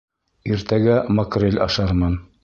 [0.53, 2.17] Иртәгә макрель ашармын.